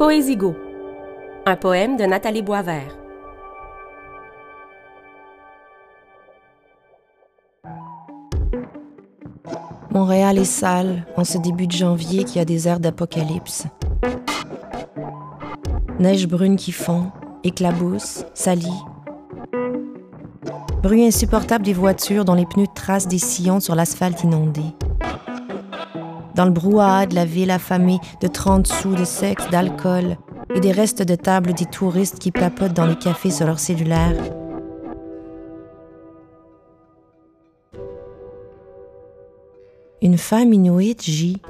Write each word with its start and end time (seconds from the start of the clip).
Poésigo, 0.00 0.56
un 1.44 1.56
poème 1.56 1.98
de 1.98 2.04
Nathalie 2.04 2.40
Boisvert. 2.40 2.96
Montréal 9.90 10.38
est 10.38 10.44
sale 10.46 11.06
en 11.18 11.24
ce 11.24 11.36
début 11.36 11.66
de 11.66 11.72
janvier 11.72 12.24
qui 12.24 12.38
a 12.38 12.46
des 12.46 12.66
airs 12.66 12.80
d'apocalypse. 12.80 13.66
Neige 15.98 16.26
brune 16.26 16.56
qui 16.56 16.72
fond, 16.72 17.12
éclabousse, 17.44 18.24
salit. 18.32 18.82
Bruit 20.82 21.04
insupportable 21.04 21.66
des 21.66 21.74
voitures 21.74 22.24
dont 22.24 22.32
les 22.32 22.46
pneus 22.46 22.68
tracent 22.74 23.06
des 23.06 23.18
sillons 23.18 23.60
sur 23.60 23.74
l'asphalte 23.74 24.24
inondé. 24.24 24.62
Dans 26.40 26.46
le 26.46 26.52
brouhaha 26.52 27.04
de 27.04 27.14
la 27.14 27.26
ville 27.26 27.50
affamée 27.50 27.98
de 28.22 28.26
30 28.26 28.66
sous 28.66 28.94
de 28.94 29.04
sexe, 29.04 29.50
d'alcool 29.50 30.16
et 30.54 30.60
des 30.60 30.72
restes 30.72 31.02
de 31.02 31.14
table 31.14 31.52
des 31.52 31.66
touristes 31.66 32.18
qui 32.18 32.30
papotent 32.30 32.72
dans 32.72 32.86
les 32.86 32.96
cafés 32.96 33.30
sur 33.30 33.44
leur 33.44 33.58
cellulaire, 33.58 34.16
Une 40.00 40.16
femme 40.16 40.54
inuite 40.54 41.02
gît 41.02 41.42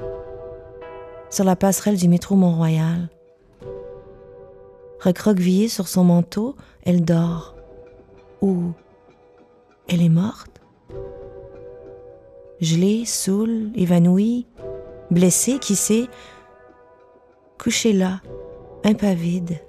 sur 1.31 1.45
la 1.45 1.55
passerelle 1.55 1.97
du 1.97 2.09
métro 2.09 2.35
Mont-Royal. 2.35 3.09
Recroquevillée 4.99 5.69
sur 5.69 5.87
son 5.87 6.03
manteau, 6.03 6.57
elle 6.83 7.05
dort. 7.05 7.55
Ou 8.43 8.73
elle 9.89 10.03
est 10.03 10.09
morte? 10.09 10.61
Gelée, 12.61 13.05
saoule, 13.05 13.71
évanouie, 13.77 14.49
blessée, 15.11 15.59
qui 15.59 15.77
sait, 15.77 16.09
couchée 17.59 17.93
là, 17.93 18.21
impavide. 18.85 19.61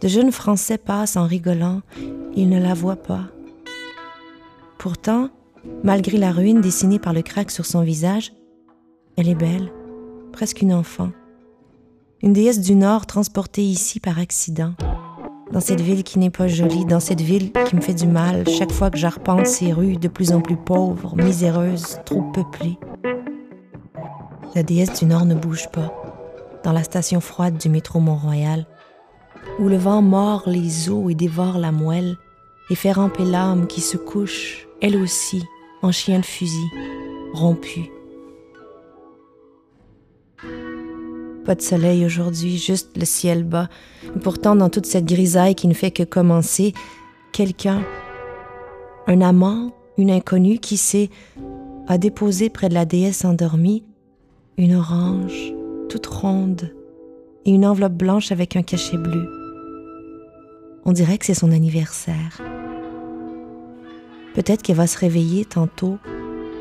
De 0.00 0.06
jeunes 0.06 0.30
Français 0.30 0.78
passent 0.78 1.16
en 1.16 1.26
rigolant, 1.26 1.82
ils 2.36 2.48
ne 2.48 2.60
la 2.60 2.74
voient 2.74 2.96
pas. 2.96 3.24
Pourtant, 4.78 5.30
malgré 5.82 6.18
la 6.18 6.30
ruine 6.30 6.60
dessinée 6.60 7.00
par 7.00 7.12
le 7.12 7.22
crack 7.22 7.50
sur 7.50 7.66
son 7.66 7.82
visage, 7.82 8.32
elle 9.16 9.28
est 9.28 9.34
belle, 9.34 9.72
presque 10.32 10.62
une 10.62 10.72
enfant. 10.72 11.10
Une 12.22 12.32
déesse 12.32 12.60
du 12.60 12.76
Nord 12.76 13.06
transportée 13.06 13.64
ici 13.64 13.98
par 13.98 14.20
accident. 14.20 14.74
Dans 15.52 15.60
cette 15.60 15.80
ville 15.80 16.04
qui 16.04 16.18
n'est 16.18 16.30
pas 16.30 16.46
jolie, 16.46 16.84
dans 16.84 17.00
cette 17.00 17.20
ville 17.20 17.52
qui 17.52 17.76
me 17.76 17.80
fait 17.80 17.94
du 17.94 18.06
mal 18.06 18.46
chaque 18.48 18.72
fois 18.72 18.90
que 18.90 18.98
j'arpente 18.98 19.46
ces 19.46 19.72
rues 19.72 19.96
de 19.96 20.08
plus 20.08 20.32
en 20.32 20.40
plus 20.40 20.56
pauvres, 20.56 21.16
miséreuses, 21.16 21.98
trop 22.04 22.22
peuplées. 22.22 22.78
La 24.54 24.62
déesse 24.62 24.98
du 24.98 25.06
Nord 25.06 25.24
ne 25.24 25.34
bouge 25.34 25.68
pas. 25.70 25.92
Dans 26.64 26.72
la 26.72 26.82
station 26.82 27.20
froide 27.20 27.56
du 27.56 27.68
métro 27.68 28.00
Mont-Royal, 28.00 28.66
où 29.58 29.68
le 29.68 29.76
vent 29.76 30.02
mord 30.02 30.42
les 30.46 30.90
os 30.90 31.10
et 31.10 31.14
dévore 31.14 31.58
la 31.58 31.72
moelle, 31.72 32.16
et 32.70 32.74
fait 32.74 32.92
ramper 32.92 33.24
l'âme 33.24 33.66
qui 33.66 33.80
se 33.80 33.96
couche 33.96 34.68
elle 34.80 34.96
aussi, 34.96 35.44
en 35.82 35.90
chien 35.90 36.20
de 36.20 36.24
fusil, 36.24 36.70
rompue. 37.32 37.90
Pas 41.48 41.54
de 41.54 41.62
soleil 41.62 42.04
aujourd'hui, 42.04 42.58
juste 42.58 42.94
le 42.98 43.06
ciel 43.06 43.42
bas. 43.42 43.70
pourtant, 44.22 44.54
dans 44.54 44.68
toute 44.68 44.84
cette 44.84 45.06
grisaille 45.06 45.54
qui 45.54 45.66
ne 45.66 45.72
fait 45.72 45.90
que 45.90 46.02
commencer, 46.02 46.74
quelqu'un, 47.32 47.80
un 49.06 49.22
amant, 49.22 49.72
une 49.96 50.10
inconnue, 50.10 50.58
qui 50.58 50.76
sait, 50.76 51.08
a 51.86 51.96
déposé 51.96 52.50
près 52.50 52.68
de 52.68 52.74
la 52.74 52.84
déesse 52.84 53.24
endormie 53.24 53.82
une 54.58 54.74
orange 54.74 55.54
toute 55.88 56.04
ronde 56.04 56.70
et 57.46 57.50
une 57.52 57.64
enveloppe 57.64 57.94
blanche 57.94 58.30
avec 58.30 58.54
un 58.54 58.62
cachet 58.62 58.98
bleu. 58.98 59.26
On 60.84 60.92
dirait 60.92 61.16
que 61.16 61.24
c'est 61.24 61.32
son 61.32 61.50
anniversaire. 61.50 62.42
Peut-être 64.34 64.60
qu'elle 64.60 64.76
va 64.76 64.86
se 64.86 64.98
réveiller 64.98 65.46
tantôt 65.46 65.96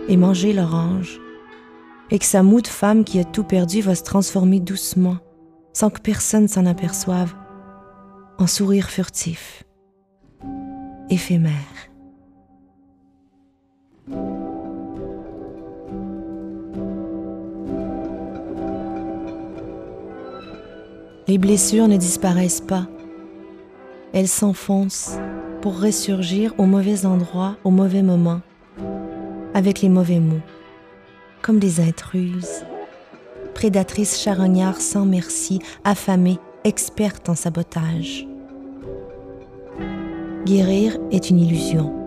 et 0.07 0.15
manger 0.15 0.53
l'orange, 0.53 1.19
et 2.09 2.19
que 2.19 2.25
sa 2.25 2.44
moue 2.44 2.62
de 2.62 2.68
femme 2.68 3.03
qui 3.03 3.19
a 3.19 3.23
tout 3.23 3.44
perdu 3.44 3.81
va 3.81 3.95
se 3.95 4.03
transformer 4.03 4.59
doucement, 4.59 5.18
sans 5.73 5.90
que 5.90 6.00
personne 6.00 6.47
s'en 6.47 6.66
aperçoive, 6.66 7.34
en 8.38 8.47
sourire 8.47 8.90
furtif, 8.90 9.63
éphémère. 11.09 11.51
Les 21.28 21.38
blessures 21.38 21.89
ne 21.89 21.97
disparaissent 21.97 22.62
pas, 22.62 22.88
elles 24.13 24.29
s'enfoncent 24.29 25.18
pour 25.62 25.81
ressurgir 25.81 26.53
au 26.57 26.66
mauvais 26.66 27.06
endroit, 27.06 27.57
au 27.66 27.72
mauvais 27.72 28.01
moment, 28.01 28.39
avec 29.53 29.81
les 29.81 29.89
mauvais 29.89 30.22
mots, 30.22 30.41
comme 31.47 31.59
des 31.59 31.79
intruses, 31.79 32.65
prédatrices 33.55 34.21
charognards 34.21 34.81
sans 34.81 35.05
merci, 35.05 35.59
affamées, 35.85 36.39
expertes 36.65 37.29
en 37.29 37.35
sabotage. 37.35 38.27
Guérir 40.45 40.97
est 41.09 41.29
une 41.29 41.39
illusion. 41.39 42.06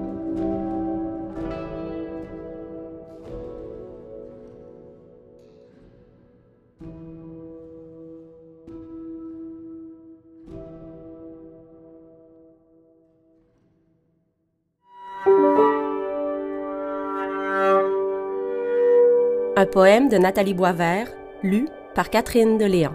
Un 19.56 19.66
poème 19.66 20.09
de 20.09 20.16
Nathalie 20.16 20.55
Boisvert, 20.55 21.09
lu 21.43 21.69
par 21.97 22.09
Catherine 22.09 22.56
de 22.56 22.65
Léon. 22.65 22.94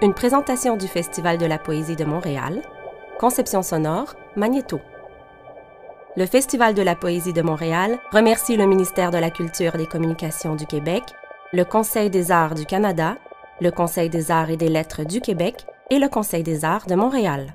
Une 0.00 0.14
présentation 0.14 0.78
du 0.78 0.88
Festival 0.88 1.36
de 1.36 1.44
la 1.44 1.58
poésie 1.58 1.96
de 1.96 2.04
Montréal. 2.06 2.62
Conception 3.18 3.62
sonore, 3.62 4.14
Magnéto. 4.36 4.80
Le 6.16 6.24
Festival 6.24 6.72
de 6.72 6.80
la 6.80 6.94
poésie 6.94 7.34
de 7.34 7.42
Montréal 7.42 7.98
remercie 8.10 8.56
le 8.56 8.66
ministère 8.66 9.10
de 9.10 9.18
la 9.18 9.30
Culture 9.30 9.74
et 9.74 9.78
des 9.78 9.86
Communications 9.86 10.56
du 10.56 10.64
Québec, 10.64 11.02
le 11.52 11.64
Conseil 11.64 12.08
des 12.08 12.32
arts 12.32 12.54
du 12.54 12.64
Canada, 12.64 13.18
le 13.60 13.70
Conseil 13.70 14.08
des 14.08 14.30
arts 14.30 14.48
et 14.48 14.56
des 14.56 14.70
lettres 14.70 15.04
du 15.04 15.20
Québec 15.20 15.66
et 15.90 15.98
le 15.98 16.08
Conseil 16.08 16.42
des 16.42 16.64
arts 16.64 16.86
de 16.86 16.94
Montréal. 16.94 17.52